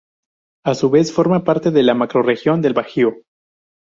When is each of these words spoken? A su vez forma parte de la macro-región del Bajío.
A 0.65 0.73
su 0.73 0.89
vez 0.89 1.13
forma 1.13 1.43
parte 1.43 1.69
de 1.69 1.83
la 1.83 1.93
macro-región 1.93 2.59
del 2.59 2.73
Bajío. 2.73 3.17